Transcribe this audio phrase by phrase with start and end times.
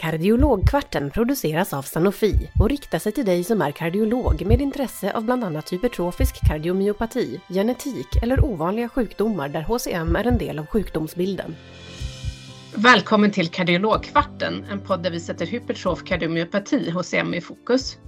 [0.00, 5.24] Kardiologkvarten produceras av Sanofi och riktar sig till dig som är kardiolog med intresse av
[5.24, 11.56] bland annat hypertrofisk kardiomyopati, genetik eller ovanliga sjukdomar där HCM är en del av sjukdomsbilden.
[12.74, 17.98] Välkommen till Kardiologkvarten, en podd där vi sätter hypertrof kardiomyopati, HCM, i fokus.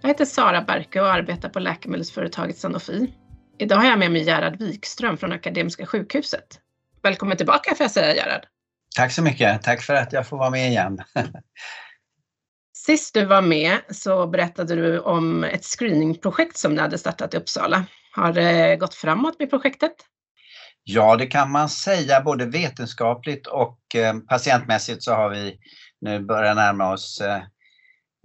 [0.00, 3.14] Jag heter Sara Berke och arbetar på läkemedelsföretaget Sanofi.
[3.58, 6.60] Idag har jag med mig Gerhard Wikström från Akademiska sjukhuset.
[7.02, 8.57] Välkommen tillbaka får jag säga Gerhard.
[8.96, 9.62] Tack så mycket.
[9.62, 10.98] Tack för att jag får vara med igen.
[12.86, 17.36] Sist du var med så berättade du om ett screeningprojekt som ni hade startat i
[17.36, 17.84] Uppsala.
[18.12, 19.92] Har det gått framåt med projektet?
[20.84, 25.58] Ja, det kan man säga både vetenskapligt och eh, patientmässigt så har vi
[26.00, 27.42] nu börjat närma oss eh,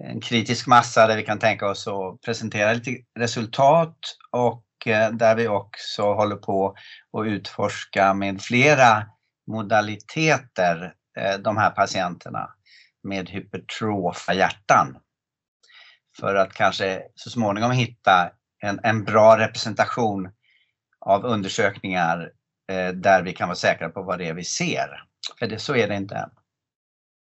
[0.03, 3.97] en kritisk massa där vi kan tänka oss att presentera lite resultat
[4.31, 6.75] och eh, där vi också håller på
[7.17, 9.05] att utforska med flera
[9.47, 12.49] modaliteter eh, de här patienterna
[13.03, 14.97] med hypertrofa hjärtan.
[16.19, 20.29] För att kanske så småningom hitta en, en bra representation
[20.99, 22.31] av undersökningar
[22.71, 25.03] eh, där vi kan vara säkra på vad det är vi ser.
[25.39, 26.29] För det, så är det inte än.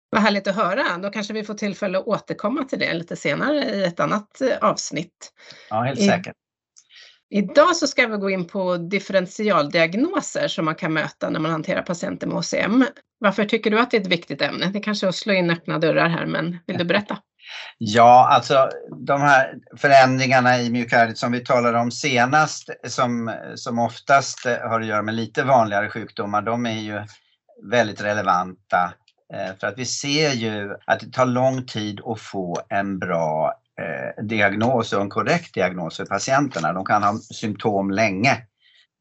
[0.09, 0.97] Vad härligt att höra.
[0.97, 4.57] Då kanske vi får tillfälle att återkomma till det lite senare i ett annat eh,
[4.61, 5.33] avsnitt.
[5.69, 6.35] Ja, helt säkert.
[7.35, 11.81] Idag så ska vi gå in på differentialdiagnoser som man kan möta när man hanterar
[11.81, 12.85] patienter med HCM.
[13.19, 14.65] Varför tycker du att det är ett viktigt ämne?
[14.73, 17.17] Det kanske är att slå in öppna dörrar här, men vill du berätta?
[17.77, 18.69] Ja, alltså
[19.05, 24.87] de här förändringarna i myokardiet som vi talade om senast, som, som oftast har att
[24.87, 27.01] göra med lite vanligare sjukdomar, de är ju
[27.71, 28.93] väldigt relevanta.
[29.33, 33.53] Eh, för att vi ser ju att det tar lång tid att få en bra
[33.85, 36.73] eh, diagnos och en korrekt diagnos för patienterna.
[36.73, 38.37] De kan ha symptom länge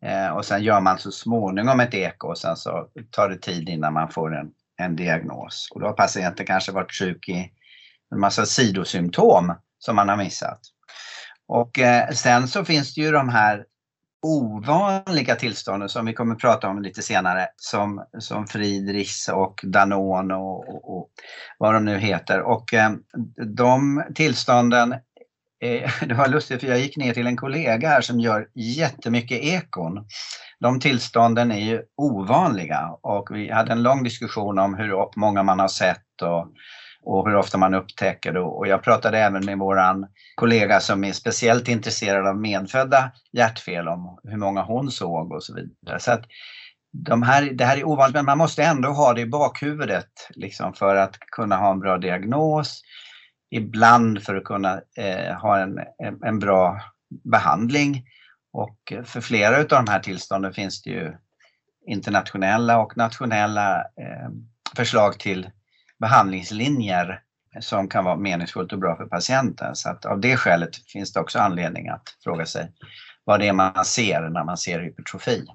[0.04, 3.68] eh, och sen gör man så småningom ett eko och sen så tar det tid
[3.68, 5.68] innan man får en, en diagnos.
[5.74, 7.50] Och då har patienten kanske varit sjuk i
[8.14, 10.60] en massa sidosymptom som man har missat.
[11.48, 13.64] Och eh, sen så finns det ju de här
[14.24, 20.30] ovanliga tillstånden som vi kommer att prata om lite senare som, som Friedrichs och Danon
[20.30, 21.08] och, och, och,
[21.58, 22.40] vad de nu heter.
[22.40, 22.92] Och eh,
[23.57, 24.92] de tillstånden,
[25.62, 29.39] eh, det var lustigt för jag gick ner till en kollega här som gör jättemycket
[29.42, 30.07] ekon.
[30.61, 35.61] De tillstånden är ju ovanliga och vi hade en lång diskussion om hur många man
[35.61, 36.46] har sett och
[37.05, 38.41] och hur ofta man upptäcker det.
[38.41, 44.19] Och jag pratade även med våran kollega som är speciellt intresserad av medfödda hjärtfel om
[44.23, 46.01] hur många hon såg och så vidare.
[46.01, 46.25] Så att
[46.92, 50.75] de här, det här är ovanligt men man måste ändå ha det i bakhuvudet liksom,
[50.75, 52.83] för att kunna ha en bra diagnos.
[53.51, 55.79] Ibland för att kunna eh, ha en,
[56.25, 56.81] en bra
[57.25, 58.05] behandling.
[58.53, 61.17] Och för flera av de här tillstånden finns det ju
[61.86, 64.31] internationella och nationella eh,
[64.77, 65.51] förslag till
[66.05, 67.20] behandlingslinjer
[67.61, 69.77] som kan vara meningsfullt och bra för patienten.
[69.77, 72.73] Så att av det skälet finns det också anledning att fråga sig
[73.25, 75.47] vad det är man ser när man ser hypertrofi.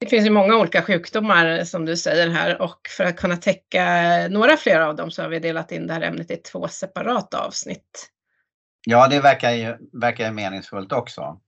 [0.00, 3.84] Det finns ju många olika sjukdomar som du säger här och för att kunna täcka
[4.30, 7.38] några fler av dem så har vi delat in det här ämnet i två separata
[7.38, 8.10] avsnitt.
[8.86, 11.40] Ja, det verkar ju, verkar ju meningsfullt också.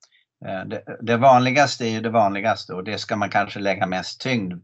[0.47, 4.21] Eh, det, det vanligaste är ju det vanligaste och det ska man kanske lägga mest
[4.21, 4.55] tyngd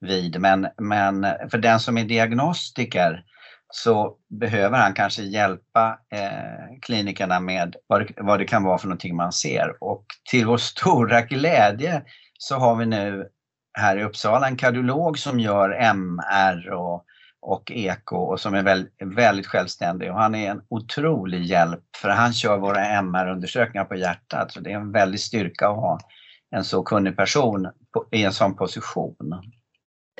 [0.00, 0.40] vid.
[0.40, 3.24] Men, men för den som är diagnostiker
[3.68, 8.86] så behöver han kanske hjälpa eh, klinikerna med vad det, vad det kan vara för
[8.86, 9.76] någonting man ser.
[9.80, 12.02] Och till vår stora glädje
[12.38, 13.28] så har vi nu
[13.78, 17.04] här i Uppsala en kardiolog som gör MR och,
[17.40, 22.08] och eko och som är väldigt, väldigt självständig och han är en otrolig hjälp för
[22.08, 24.52] han kör våra MR-undersökningar på hjärtat.
[24.52, 25.98] Så det är en väldig styrka att ha
[26.50, 29.42] en så kunnig person på, i en sån position.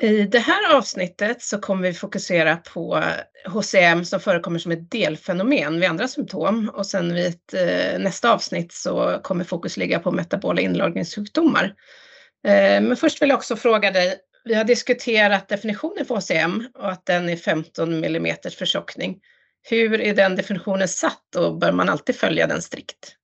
[0.01, 3.03] I det här avsnittet så kommer vi fokusera på
[3.45, 8.33] HCM som förekommer som ett delfenomen vid andra symptom och sen vid ett, eh, nästa
[8.33, 11.63] avsnitt så kommer fokus ligga på metabola inlagringssjukdomar.
[12.47, 16.91] Eh, men först vill jag också fråga dig, vi har diskuterat definitionen för HCM och
[16.91, 19.19] att den är 15 mm förtjockning.
[19.69, 23.15] Hur är den definitionen satt och bör man alltid följa den strikt?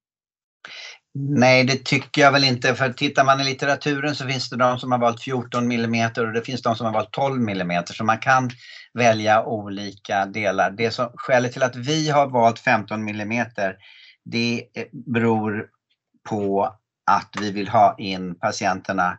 [1.15, 2.75] Nej, det tycker jag väl inte.
[2.75, 6.33] För tittar man i litteraturen så finns det de som har valt 14 mm och
[6.33, 7.83] det finns de som har valt 12 mm.
[7.85, 8.49] Så man kan
[8.93, 10.71] välja olika delar.
[10.71, 13.45] Det som, skälet till att vi har valt 15 mm
[14.25, 14.63] det
[15.13, 15.65] beror
[16.29, 16.75] på
[17.11, 19.17] att vi vill ha in patienterna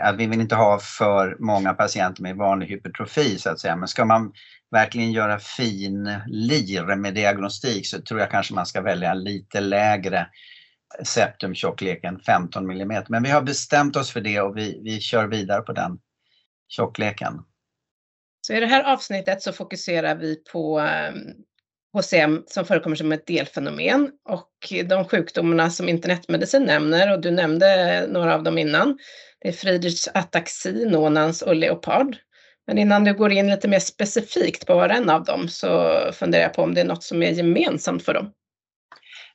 [0.00, 3.76] att vi vill inte ha för många patienter med vanlig hypertrofi så att säga.
[3.76, 4.32] Men ska man
[4.70, 10.26] verkligen göra fin lir med diagnostik så tror jag kanske man ska välja lite lägre
[11.04, 13.04] septumtjockleken 15 mm.
[13.08, 15.98] Men vi har bestämt oss för det och vi, vi kör vidare på den
[16.68, 17.32] tjockleken.
[18.46, 20.88] Så i det här avsnittet så fokuserar vi på
[21.92, 28.06] HCM som förekommer som ett delfenomen och de sjukdomarna som internetmedicin nämner och du nämnde
[28.08, 28.98] några av dem innan.
[29.40, 32.16] Det är Friedrichs ataxi, Nonans och leopard.
[32.66, 36.42] Men innan du går in lite mer specifikt på var en av dem så funderar
[36.42, 38.32] jag på om det är något som är gemensamt för dem.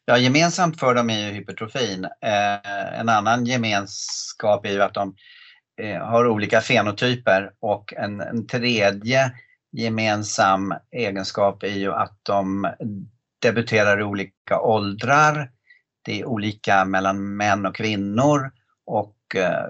[0.09, 2.05] Ja, gemensamt för dem är ju hypertrofin.
[2.05, 5.15] Eh, en annan gemenskap är ju att de
[5.81, 9.31] eh, har olika fenotyper och en, en tredje
[9.71, 12.67] gemensam egenskap är ju att de
[13.41, 15.51] debuterar i olika åldrar.
[16.01, 18.51] Det är olika mellan män och kvinnor
[18.85, 19.65] och eh,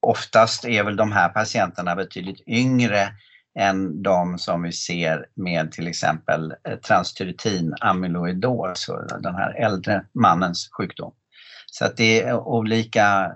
[0.00, 3.08] oftast är väl de här patienterna betydligt yngre
[3.58, 8.90] än de som vi ser med till exempel eh, transtyretin amyloidos,
[9.20, 11.14] den här äldre mannens sjukdom.
[11.66, 13.32] Så att det är olika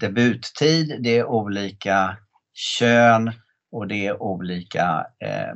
[0.00, 2.16] debuttid, det är olika
[2.54, 3.32] kön
[3.72, 5.54] och det är olika eh,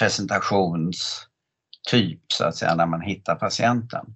[0.00, 4.06] presentationstyp så att säga när man hittar patienten.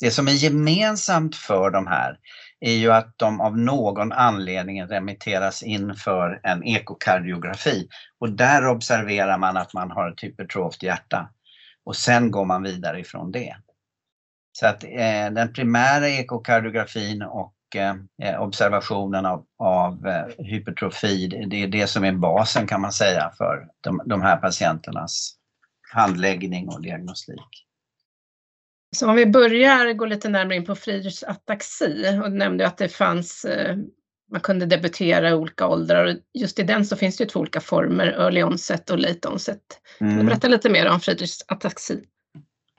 [0.00, 2.18] Det som är gemensamt för de här
[2.60, 7.88] är ju att de av någon anledning remitteras in för en ekokardiografi
[8.18, 11.28] och där observerar man att man har ett hypertroft hjärta
[11.84, 13.56] och sen går man vidare ifrån det.
[14.52, 21.62] Så att eh, den primära ekokardiografin och eh, eh observationen av, av eh, hypertrofi, det
[21.62, 25.34] är det som är basen kan man säga för de, de här patienternas
[25.92, 27.67] handläggning och diagnostik.
[28.96, 32.78] Så om vi börjar gå lite närmare in på Friedrichs ataxi och du nämnde att
[32.78, 33.76] det fanns, eh,
[34.32, 37.40] man kunde debutera i olika åldrar och just i den så finns det ju två
[37.40, 39.60] olika former, early onset och late onset.
[39.60, 39.98] Mm.
[39.98, 40.26] Kan du mm.
[40.26, 42.04] berätta lite mer om Friedrichs ataxi?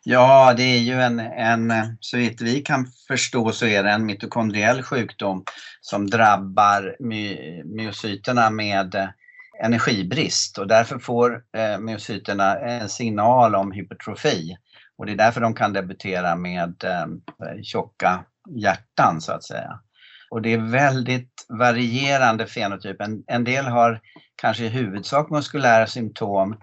[0.03, 4.05] Ja, det är ju en, en, så vitt vi kan förstå så är det en
[4.05, 5.43] mitokondriell sjukdom
[5.81, 9.09] som drabbar my, myocyterna med
[9.63, 14.57] energibrist och därför får eh, myocyterna en signal om hypertrofi.
[14.99, 17.05] Och det är därför de kan debutera med eh,
[17.63, 19.79] tjocka hjärtan så att säga.
[20.31, 23.01] Och det är väldigt varierande fenotyp.
[23.01, 23.99] En, en del har
[24.41, 26.55] kanske i huvudsak muskulära symptom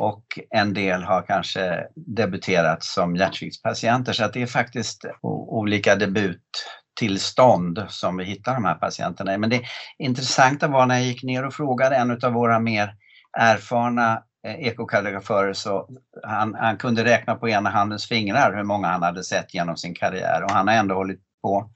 [0.00, 4.12] och en del har kanske debuterat som hjärtsviktspatienter.
[4.12, 9.38] Så att det är faktiskt olika debuttillstånd som vi hittar de här patienterna i.
[9.38, 9.62] Men det
[9.98, 12.94] intressanta var när jag gick ner och frågade en av våra mer
[13.38, 15.88] erfarna Eh, så
[16.22, 19.94] han, han, kunde räkna på ena handens fingrar hur många han hade sett genom sin
[19.94, 21.70] karriär och han har ändå hållit på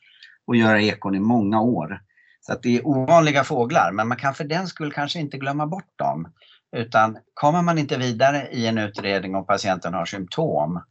[0.53, 2.01] att göra ekon i många år.
[2.41, 5.67] Så att det är ovanliga fåglar men man kan för den skull kanske inte glömma
[5.67, 6.33] bort dem.
[6.77, 10.83] Utan kommer man inte vidare i en utredning och patienten har symptom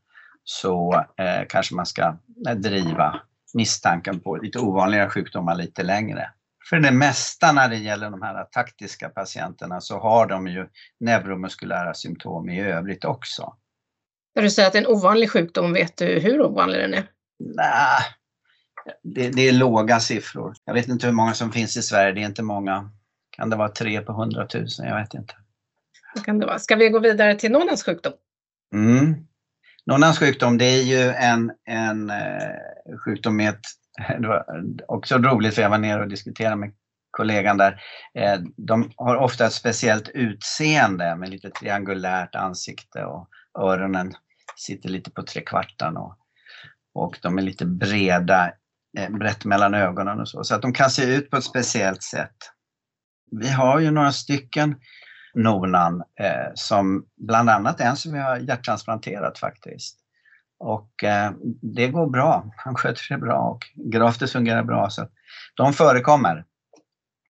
[0.44, 2.18] så eh, kanske man ska
[2.56, 3.20] driva
[3.54, 6.30] misstanken på lite ovanliga sjukdomar lite längre.
[6.72, 10.68] För det mesta när det gäller de här taktiska patienterna så har de ju
[11.00, 13.56] neuromuskulära symptom i övrigt också.
[14.36, 17.04] När du säger att det är en ovanlig sjukdom, vet du hur ovanlig den är?
[17.40, 18.02] Nej,
[19.04, 20.54] det, det, är låga siffror.
[20.66, 22.92] Jag vet inte hur många som finns i Sverige, det är inte många.
[23.30, 24.88] Kan det vara tre på hundratusen?
[24.88, 25.34] Jag vet inte.
[26.16, 26.60] Det kan det vara.
[26.60, 28.14] Ska vi gå vidare till Nonans sjukdom?
[28.74, 29.16] Mm.
[29.86, 33.66] Nonans sjukdom det är ju en, en eh, sjukdom med ett
[34.20, 34.46] det var
[34.88, 36.74] också roligt för jag var nere och diskuterade med
[37.12, 37.82] kollegan där.
[38.14, 43.28] Eh, de har ofta ett speciellt utseende med lite triangulärt ansikte och
[43.60, 44.14] öronen
[44.56, 46.18] sitter lite på trekvartan och,
[46.94, 48.52] och de är lite breda,
[48.98, 50.44] eh, brett mellan ögonen och så.
[50.44, 52.36] Så att de kan se ut på ett speciellt sätt.
[53.32, 54.76] Vi har ju några stycken
[55.34, 60.01] Nonan eh, som bland annat en som vi har hjärttransplanterat faktiskt.
[60.62, 62.46] Och eh, det går bra.
[62.58, 63.60] Han sköter sig bra och
[63.92, 64.90] graftet fungerar bra.
[64.90, 65.08] Så
[65.56, 66.46] de förekommer.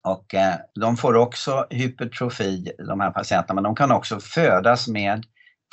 [0.03, 5.25] Och eh, de får också hypertrofi, de här patienterna, men de kan också födas med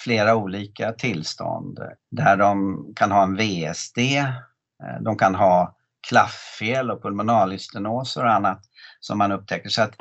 [0.04, 1.78] flera olika tillstånd
[2.10, 5.76] där de kan ha en VSD, eh, de kan ha
[6.08, 8.60] klafffel och pulmonalystenoser och annat
[9.00, 9.68] som man upptäcker.
[9.68, 9.94] Så att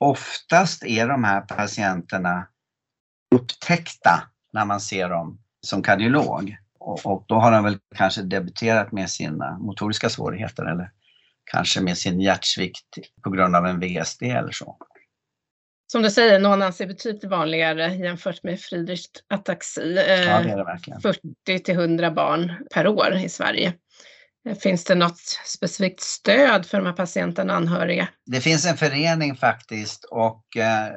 [0.00, 2.46] oftast är de här patienterna
[3.34, 6.56] upptäckta när man ser dem som kardiolog.
[6.84, 10.90] Och, och, då har han väl kanske debuterat med sina motoriska svårigheter eller
[11.44, 14.76] kanske med sin hjärtsvikt på grund av en VSD eller så.
[15.92, 19.94] Som du säger, nonans är betydligt vanligare jämfört med Friedrichs ataxi.
[20.26, 21.00] Ja, det det verkligen.
[21.00, 23.74] 40 till 100 barn per år i Sverige.
[24.62, 28.08] Finns det något specifikt stöd för de här patienterna och anhöriga?
[28.26, 30.88] Det finns en förening faktiskt och eh,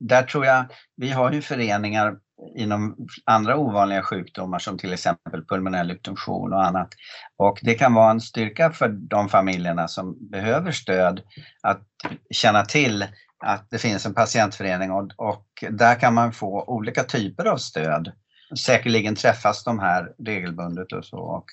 [0.00, 0.64] där tror jag,
[0.96, 2.16] vi har ju föreningar
[2.56, 6.88] inom andra ovanliga sjukdomar som till exempel pulmonell hypertension och annat.
[7.36, 11.22] Och det kan vara en styrka för de familjerna som behöver stöd
[11.62, 11.82] att
[12.30, 13.06] känna till
[13.44, 18.12] att det finns en patientförening och, och där kan man få olika typer av stöd.
[18.58, 21.44] Säkerligen träffas de här regelbundet och så och,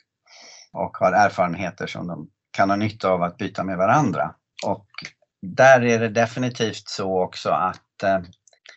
[0.73, 4.35] och har erfarenheter som de kan ha nytta av att byta med varandra.
[4.65, 4.85] Och
[5.41, 8.19] där är det definitivt så också att eh,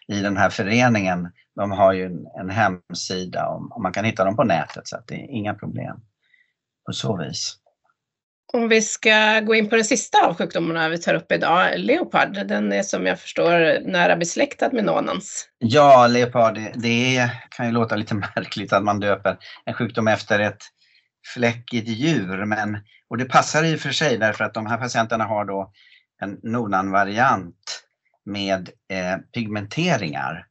[0.09, 4.25] i den här föreningen, de har ju en, en hemsida och, och man kan hitta
[4.25, 5.97] dem på nätet så att det är inga problem
[6.87, 7.57] på så vis.
[8.53, 12.33] Om vi ska gå in på den sista av sjukdomarna vi tar upp idag, leopard,
[12.33, 15.49] den är som jag förstår nära besläktad med nonans.
[15.59, 20.41] Ja, leopard, det, det kan ju låta lite märkligt att man döper en sjukdom efter
[20.41, 20.63] ett
[21.35, 25.25] fläckigt djur, men och det passar i och för sig därför att de här patienterna
[25.25, 25.73] har då
[26.23, 27.83] en nonan-variant
[28.25, 30.47] med eh, pigmenteringar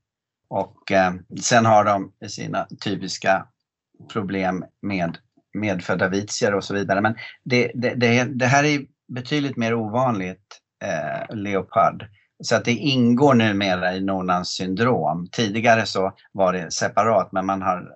[0.53, 3.47] och eh, sen har de sina typiska
[4.13, 5.17] problem med
[5.53, 7.01] medfödda vitier och så vidare.
[7.01, 12.05] Men det, det, det, det här är betydligt mer ovanligt, eh, leopard.
[12.43, 15.27] Så att det ingår numera i Nornans syndrom.
[15.31, 17.89] Tidigare så var det separat men man har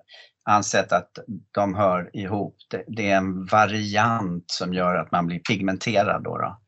[0.44, 1.10] ansett att
[1.50, 2.56] de hör ihop.
[2.70, 6.24] Det, det är en variant som gör att man blir pigmenterad.
[6.24, 6.60] Då, då.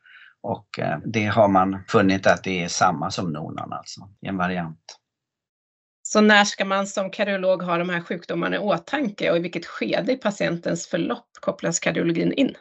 [0.43, 5.00] Och eh, det har man funnit att det är samma som Nonan alltså, en variant.
[6.13, 9.67] Så när ska man som kardiolog ha de här sjukdomarna i åtanke och i vilket
[9.67, 12.55] skede i patientens förlopp kopplas kardiologin in?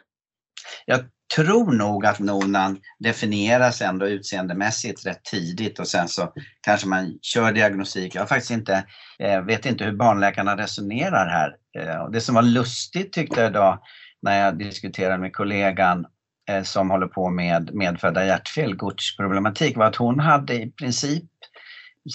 [0.86, 1.00] Jag
[1.36, 7.52] tror nog att nonan definieras ändå utseendemässigt rätt tidigt och sen så kanske man kör
[7.52, 8.14] diagnostik.
[8.14, 8.84] Jag faktiskt inte,
[9.18, 11.56] eh, vet inte hur barnläkarna resonerar här.
[11.78, 13.78] Eh, det som var lustigt tyckte jag idag
[14.22, 16.06] när jag diskuterade med kollegan
[16.50, 21.24] eh, som håller på med medfödda hjärtfel, Gutsch problematik, var att hon hade i princip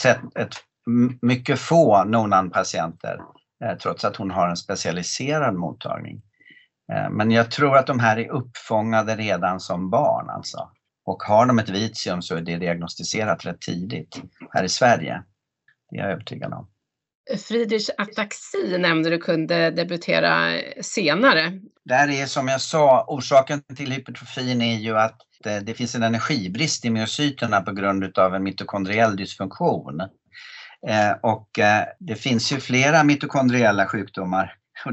[0.01, 0.55] sett ett
[1.21, 3.19] mycket få Nonan-patienter
[3.63, 6.21] eh, trots att hon har en specialiserad mottagning.
[6.93, 10.71] Eh, men jag tror att de här är uppfångade redan som barn alltså.
[11.05, 15.23] Och har de ett vitium så är det diagnostiserat rätt tidigt här i Sverige.
[15.89, 16.67] Det är jag övertygad om.
[17.47, 21.59] Friedrichs ataxi nämnde du kunde debutera senare.
[21.85, 26.03] Där är som jag sa, orsaken till hypertrofin är ju att det, det finns en
[26.03, 30.01] energibrist i myocyterna på grund av en mitokondriell dysfunktion.
[30.87, 34.53] Eh, och eh, det finns ju flera mitokondriella sjukdomar.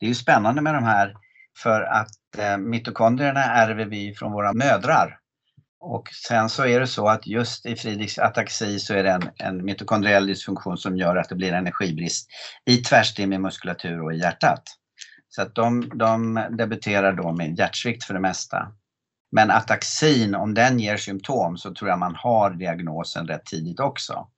[0.00, 1.14] det är ju spännande med de här
[1.62, 5.18] för att eh, mitokondrierna ärver vi från våra mödrar.
[5.80, 9.30] Och sen så är det så att just i Friedrichs ataxi så är det en,
[9.36, 12.28] en mitokondriell dysfunktion som gör att det blir energibrist
[13.18, 14.62] i muskulatur och i hjärtat.
[15.28, 18.72] Så att de, de debuterar då med hjärtsvikt för det mesta.
[19.32, 24.28] Men ataxin, om den ger symptom så tror jag man har diagnosen rätt tidigt också.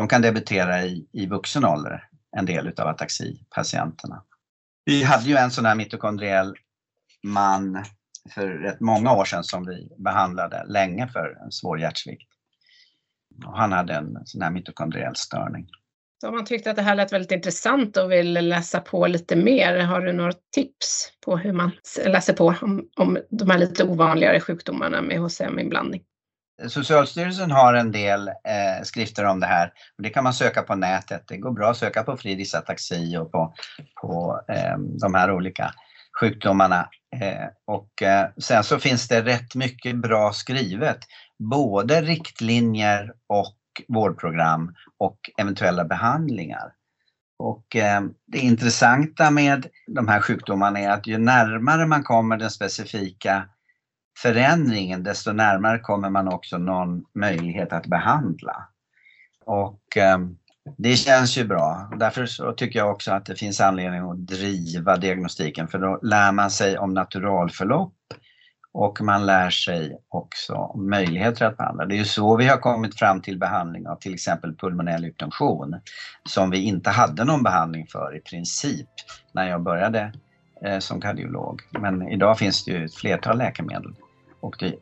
[0.00, 4.22] De kan debutera i, i vuxen ålder, en del utav ataxipatienterna.
[4.84, 6.54] Vi hade ju en sån här mitokondriell
[7.22, 7.84] man
[8.34, 12.28] för rätt många år sedan som vi behandlade länge för en svår hjärtsvikt.
[13.46, 15.68] Och han hade en sån här mitokondriell störning.
[16.20, 19.36] Så om man tyckte att det här lät väldigt intressant och vill läsa på lite
[19.36, 21.70] mer, har du några tips på hur man
[22.06, 26.02] läser på om, om de här lite ovanligare sjukdomarna med HCM-inblandning?
[26.68, 30.74] Socialstyrelsen har en del eh, skrifter om det här och det kan man söka på
[30.74, 31.24] nätet.
[31.28, 33.54] Det går bra att söka på Fridis ataxi och på,
[34.02, 35.74] på eh, de här olika
[36.20, 36.88] sjukdomarna.
[37.16, 40.98] Eh, och eh, sen så finns det rätt mycket bra skrivet,
[41.38, 43.56] både riktlinjer och
[43.88, 46.72] vårdprogram och eventuella behandlingar.
[47.38, 52.50] Och eh, det intressanta med de här sjukdomarna är att ju närmare man kommer den
[52.50, 53.48] specifika
[54.22, 58.68] förändringen, desto närmare kommer man också någon möjlighet att behandla.
[59.44, 60.18] Och eh,
[60.78, 61.90] det känns ju bra.
[61.96, 66.32] Därför så tycker jag också att det finns anledning att driva diagnostiken för då lär
[66.32, 67.94] man sig om naturalförlopp
[68.72, 71.86] och man lär sig också om möjligheter att behandla.
[71.86, 75.80] Det är ju så vi har kommit fram till behandling av till exempel pulmonell hypertension
[76.28, 78.88] som vi inte hade någon behandling för i princip
[79.32, 80.12] när jag började
[80.64, 81.60] eh, som kardiolog.
[81.70, 83.94] Men idag finns det ju ett flertal läkemedel
[84.40, 84.74] och det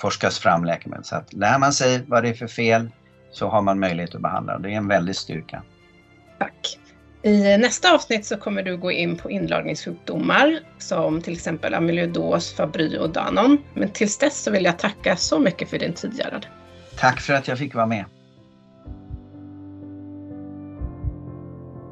[0.00, 1.04] forskas fram läkemedel.
[1.04, 2.90] Så att lär man sig vad det är för fel
[3.32, 4.68] så har man möjlighet att behandla det.
[4.68, 5.62] är en väldig styrka.
[6.38, 6.78] Tack.
[7.22, 12.98] I nästa avsnitt så kommer du gå in på inlagringssjukdomar som till exempel amyloidos, Fabry
[12.98, 13.58] och Danon.
[13.74, 16.46] Men tills dess så vill jag tacka så mycket för din tid Gerhard.
[16.98, 18.04] Tack för att jag fick vara med.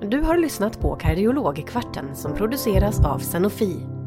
[0.01, 3.98] Du har lyssnat på Kardiologkvarten som produceras av Sanofi